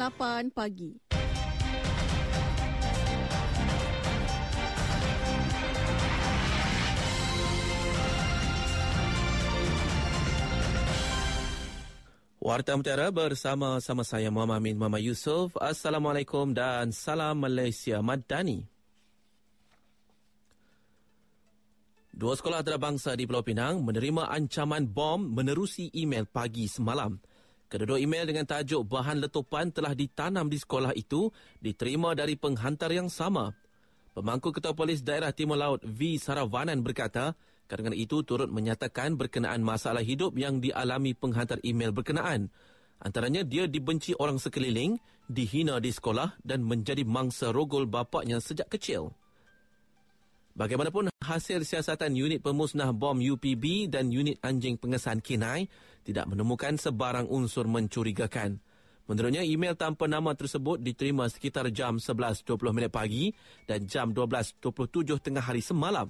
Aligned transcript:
8 0.00 0.48
pagi. 0.56 0.96
Warta 12.40 12.72
Mutiara 12.80 13.12
bersama 13.12 13.76
sama 13.84 14.00
saya 14.00 14.32
Muhammad 14.32 14.64
Amin 14.64 14.80
Muhammad 14.80 15.04
Yusof. 15.04 15.52
Assalamualaikum 15.60 16.56
dan 16.56 16.96
salam 16.96 17.44
Malaysia 17.44 18.00
Madani. 18.00 18.64
Dua 22.08 22.32
sekolah 22.40 22.64
antarabangsa 22.64 23.12
di 23.20 23.28
Pulau 23.28 23.44
Pinang 23.44 23.84
menerima 23.84 24.32
ancaman 24.32 24.88
bom 24.88 25.20
menerusi 25.20 25.92
email 25.92 26.24
pagi 26.24 26.64
semalam. 26.72 27.20
Kedua 27.70 28.02
email 28.02 28.26
dengan 28.26 28.42
tajuk 28.42 28.82
bahan 28.82 29.22
letupan 29.22 29.70
telah 29.70 29.94
ditanam 29.94 30.50
di 30.50 30.58
sekolah 30.58 30.90
itu 30.98 31.30
diterima 31.62 32.18
dari 32.18 32.34
penghantar 32.34 32.90
yang 32.90 33.06
sama. 33.06 33.54
Pemangku 34.10 34.50
Ketua 34.50 34.74
Polis 34.74 35.06
Daerah 35.06 35.30
Timur 35.30 35.54
Laut 35.54 35.78
V. 35.86 36.18
Saravanan 36.18 36.82
berkata, 36.82 37.38
kerana 37.70 37.94
itu 37.94 38.26
turut 38.26 38.50
menyatakan 38.50 39.14
berkenaan 39.14 39.62
masalah 39.62 40.02
hidup 40.02 40.34
yang 40.34 40.58
dialami 40.58 41.14
penghantar 41.14 41.62
email 41.62 41.94
berkenaan. 41.94 42.50
Antaranya 42.98 43.46
dia 43.46 43.70
dibenci 43.70 44.18
orang 44.18 44.42
sekeliling, 44.42 44.98
dihina 45.30 45.78
di 45.78 45.94
sekolah 45.94 46.42
dan 46.42 46.66
menjadi 46.66 47.06
mangsa 47.06 47.54
rogol 47.54 47.86
bapaknya 47.86 48.42
sejak 48.42 48.66
kecil. 48.66 49.14
Bagaimanapun 50.58 51.14
hasil 51.22 51.62
siasatan 51.62 52.10
unit 52.18 52.42
pemusnah 52.42 52.90
bom 52.90 53.14
UPB 53.14 53.86
dan 53.86 54.10
unit 54.10 54.42
anjing 54.42 54.74
pengesan 54.74 55.22
kinai 55.22 55.70
tidak 56.02 56.26
menemukan 56.26 56.74
sebarang 56.74 57.30
unsur 57.30 57.70
mencurigakan. 57.70 58.58
Menurutnya 59.06 59.42
email 59.42 59.74
tanpa 59.74 60.06
nama 60.06 60.34
tersebut 60.34 60.78
diterima 60.78 61.26
sekitar 61.26 61.66
jam 61.74 61.98
11.20 61.98 62.46
minit 62.70 62.90
pagi 62.94 63.34
dan 63.66 63.86
jam 63.86 64.14
12.27 64.14 65.18
tengah 65.18 65.42
hari 65.42 65.62
semalam. 65.62 66.06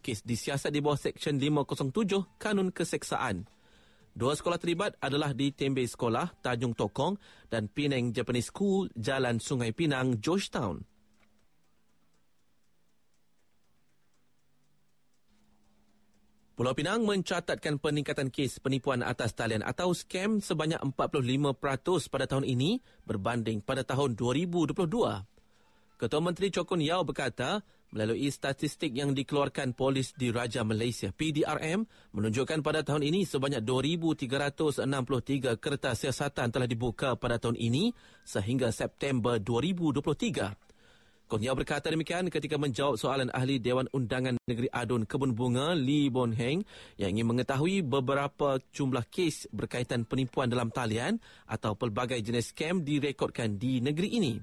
Kes 0.00 0.20
disiasat 0.24 0.72
di 0.72 0.80
bawah 0.84 1.00
Seksyen 1.00 1.40
507 1.40 2.40
Kanun 2.40 2.68
Keseksaan. 2.72 3.48
Dua 4.12 4.34
sekolah 4.34 4.58
terlibat 4.58 4.98
adalah 4.98 5.30
di 5.32 5.54
Tembe 5.54 5.84
Sekolah, 5.86 6.42
Tanjung 6.42 6.74
Tokong 6.74 7.16
dan 7.52 7.70
Penang 7.70 8.10
Japanese 8.10 8.50
School, 8.50 8.90
Jalan 8.92 9.38
Sungai 9.38 9.70
Pinang, 9.70 10.18
Georgetown. 10.18 10.97
Pulau 16.58 16.74
Pinang 16.74 17.06
mencatatkan 17.06 17.78
peningkatan 17.78 18.34
kes 18.34 18.58
penipuan 18.58 19.06
atas 19.06 19.30
talian 19.30 19.62
atau 19.62 19.94
skam 19.94 20.42
sebanyak 20.42 20.82
45% 20.90 21.54
pada 22.10 22.26
tahun 22.26 22.50
ini 22.50 22.82
berbanding 23.06 23.62
pada 23.62 23.86
tahun 23.86 24.18
2022. 24.18 24.74
Ketua 26.02 26.18
Menteri 26.18 26.50
Chokun 26.50 26.82
Yao 26.82 27.06
berkata, 27.06 27.62
melalui 27.94 28.26
statistik 28.34 28.90
yang 28.90 29.14
dikeluarkan 29.14 29.78
polis 29.78 30.10
di 30.18 30.34
Raja 30.34 30.66
Malaysia 30.66 31.14
PDRM 31.14 31.86
menunjukkan 32.10 32.58
pada 32.66 32.82
tahun 32.82 33.06
ini 33.06 33.22
sebanyak 33.22 33.62
2,363 33.62 35.62
kertas 35.62 36.02
siasatan 36.02 36.50
telah 36.50 36.66
dibuka 36.66 37.14
pada 37.14 37.38
tahun 37.38 37.54
ini 37.54 37.94
sehingga 38.26 38.74
September 38.74 39.38
2023. 39.38 40.67
Kurnia 41.28 41.52
berkata 41.52 41.92
demikian 41.92 42.32
ketika 42.32 42.56
menjawab 42.56 42.96
soalan 42.96 43.28
ahli 43.36 43.60
Dewan 43.60 43.84
Undangan 43.92 44.40
Negeri 44.48 44.72
Adun 44.72 45.04
Kebun 45.04 45.36
Bunga 45.36 45.76
Lee 45.76 46.08
Bon 46.08 46.32
Heng 46.32 46.64
yang 46.96 47.12
ingin 47.12 47.28
mengetahui 47.28 47.84
beberapa 47.84 48.56
jumlah 48.72 49.04
kes 49.12 49.44
berkaitan 49.52 50.08
penipuan 50.08 50.48
dalam 50.48 50.72
talian 50.72 51.20
atau 51.44 51.76
pelbagai 51.76 52.16
jenis 52.24 52.56
scam 52.56 52.80
direkodkan 52.80 53.60
di 53.60 53.84
negeri 53.84 54.08
ini. 54.16 54.40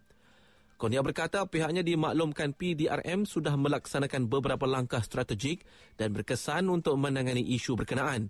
Kurnia 0.78 1.02
berkata 1.02 1.42
pihaknya 1.50 1.82
dimaklumkan 1.82 2.54
PDRM 2.54 3.26
sudah 3.26 3.58
melaksanakan 3.58 4.30
beberapa 4.30 4.70
langkah 4.70 5.02
strategik 5.02 5.66
dan 5.98 6.14
berkesan 6.14 6.70
untuk 6.70 7.02
menangani 7.02 7.42
isu 7.42 7.74
berkenaan. 7.82 8.30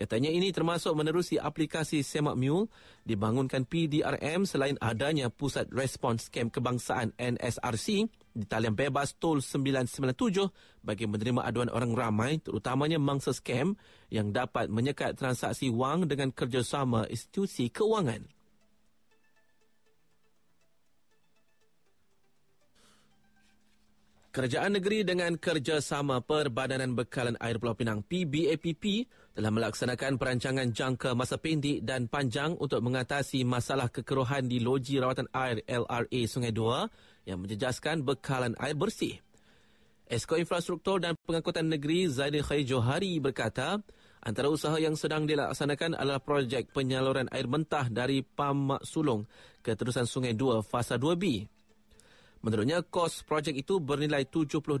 Katanya 0.00 0.32
ini 0.32 0.48
termasuk 0.48 0.96
menerusi 0.96 1.36
aplikasi 1.36 2.00
Semak 2.00 2.32
Mule 2.32 2.72
dibangunkan 3.04 3.68
PDRM 3.68 4.48
selain 4.48 4.80
adanya 4.80 5.28
Pusat 5.28 5.76
Respons 5.76 6.32
Scam 6.32 6.48
Kebangsaan 6.48 7.12
NSRC 7.20 8.08
di 8.32 8.48
talian 8.48 8.72
bebas 8.72 9.20
Tol 9.20 9.44
997 9.44 10.80
bagi 10.80 11.04
menerima 11.04 11.44
aduan 11.44 11.68
orang 11.68 11.92
ramai 11.92 12.40
terutamanya 12.40 12.96
mangsa 12.96 13.36
scam 13.36 13.76
yang 14.08 14.32
dapat 14.32 14.72
menyekat 14.72 15.20
transaksi 15.20 15.68
wang 15.68 16.08
dengan 16.08 16.32
kerjasama 16.32 17.04
institusi 17.12 17.68
keuangan. 17.68 18.39
Kerajaan 24.30 24.78
negeri 24.78 25.02
dengan 25.02 25.34
kerjasama 25.34 26.22
Perbadanan 26.22 26.94
Bekalan 26.94 27.34
Air 27.42 27.58
Pulau 27.58 27.74
Pinang 27.74 28.06
PBAPP 28.06 29.10
telah 29.34 29.50
melaksanakan 29.50 30.22
perancangan 30.22 30.70
jangka 30.70 31.18
masa 31.18 31.34
pendek 31.34 31.82
dan 31.82 32.06
panjang 32.06 32.54
untuk 32.54 32.78
mengatasi 32.78 33.42
masalah 33.42 33.90
kekeruhan 33.90 34.46
di 34.46 34.62
loji 34.62 35.02
rawatan 35.02 35.26
air 35.34 35.66
LRA 35.66 36.20
Sungai 36.30 36.54
Dua 36.54 36.86
yang 37.26 37.42
menjejaskan 37.42 38.06
bekalan 38.06 38.54
air 38.62 38.78
bersih. 38.78 39.18
Esko 40.06 40.38
Infrastruktur 40.38 41.02
dan 41.02 41.18
Pengangkutan 41.26 41.66
Negeri 41.66 42.06
Zaidil 42.06 42.46
Khair 42.46 42.62
Johari 42.62 43.18
berkata, 43.18 43.82
antara 44.22 44.46
usaha 44.46 44.78
yang 44.78 44.94
sedang 44.94 45.26
dilaksanakan 45.26 45.98
adalah 45.98 46.22
projek 46.22 46.70
penyaluran 46.70 47.26
air 47.34 47.50
mentah 47.50 47.90
dari 47.90 48.22
Pam 48.22 48.78
Mak 48.78 48.86
Sulong 48.86 49.26
ke 49.58 49.74
terusan 49.74 50.06
Sungai 50.06 50.38
Dua 50.38 50.62
Fasa 50.62 50.94
2B. 51.02 51.50
Menurutnya, 52.40 52.80
kos 52.80 53.20
projek 53.20 53.52
itu 53.52 53.84
bernilai 53.84 54.24
72.4 54.24 54.80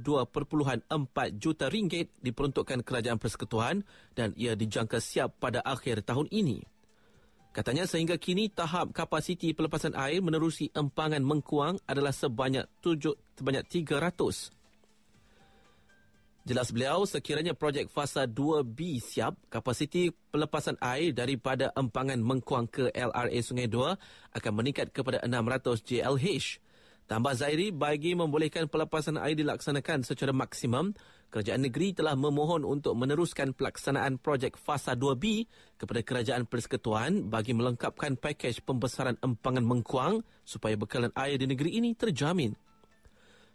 juta 1.36 1.68
ringgit 1.68 2.08
diperuntukkan 2.24 2.80
Kerajaan 2.80 3.20
Persekutuan 3.20 3.84
dan 4.16 4.32
ia 4.40 4.56
dijangka 4.56 4.96
siap 4.96 5.36
pada 5.36 5.60
akhir 5.60 6.08
tahun 6.08 6.32
ini. 6.32 6.64
Katanya 7.52 7.84
sehingga 7.84 8.16
kini 8.16 8.48
tahap 8.48 8.96
kapasiti 8.96 9.52
pelepasan 9.52 9.92
air 9.92 10.24
menerusi 10.24 10.72
empangan 10.72 11.20
mengkuang 11.20 11.82
adalah 11.84 12.14
sebanyak, 12.14 12.64
tujuh, 12.80 13.12
sebanyak 13.36 13.66
300. 13.68 14.54
Jelas 16.48 16.72
beliau, 16.72 17.04
sekiranya 17.04 17.52
projek 17.52 17.92
fasa 17.92 18.24
2B 18.24 18.96
siap, 19.04 19.36
kapasiti 19.52 20.08
pelepasan 20.32 20.80
air 20.80 21.12
daripada 21.12 21.68
empangan 21.76 22.16
mengkuang 22.16 22.64
ke 22.72 22.88
LRA 22.96 23.38
Sungai 23.44 23.68
Dua 23.68 23.92
akan 24.32 24.52
meningkat 24.56 24.88
kepada 24.88 25.20
600 25.20 25.84
JLH. 25.84 26.69
Tambah 27.10 27.34
Zairi, 27.34 27.74
bagi 27.74 28.14
membolehkan 28.14 28.70
pelepasan 28.70 29.18
air 29.18 29.34
dilaksanakan 29.34 30.06
secara 30.06 30.30
maksimum, 30.30 30.94
kerajaan 31.26 31.66
negeri 31.66 31.90
telah 31.90 32.14
memohon 32.14 32.62
untuk 32.62 32.94
meneruskan 32.94 33.50
pelaksanaan 33.50 34.22
projek 34.22 34.54
Fasa 34.54 34.94
2B 34.94 35.42
kepada 35.74 36.06
kerajaan 36.06 36.46
persekutuan 36.46 37.26
bagi 37.26 37.50
melengkapkan 37.50 38.14
pakej 38.14 38.62
pembesaran 38.62 39.18
empangan 39.26 39.66
mengkuang 39.66 40.22
supaya 40.46 40.78
bekalan 40.78 41.10
air 41.18 41.34
di 41.34 41.50
negeri 41.50 41.82
ini 41.82 41.98
terjamin. 41.98 42.54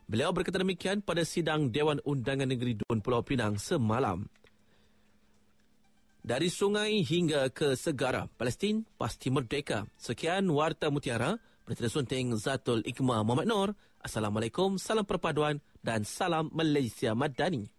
Beliau 0.03 0.35
berkata 0.35 0.59
demikian 0.59 0.99
pada 0.99 1.23
sidang 1.23 1.71
Dewan 1.71 2.03
Undangan 2.03 2.51
Negeri 2.51 2.75
Dun 2.75 2.99
Pulau 2.99 3.23
Pinang 3.23 3.55
semalam. 3.55 4.27
Dari 6.19 6.51
sungai 6.51 7.07
hingga 7.07 7.47
ke 7.55 7.79
segara, 7.79 8.27
Palestin 8.35 8.83
pasti 8.99 9.31
merdeka. 9.31 9.87
Sekian 9.95 10.43
Warta 10.51 10.91
Mutiara. 10.91 11.54
Berita 11.65 11.89
Sunting 11.89 12.37
Zatul 12.37 12.85
Ikma 12.85 13.25
Muhammad 13.25 13.49
Nur. 13.49 13.69
Assalamualaikum, 13.97 14.77
salam 14.77 15.01
perpaduan 15.01 15.57
dan 15.81 16.05
salam 16.05 16.53
Malaysia 16.53 17.17
Madani. 17.17 17.74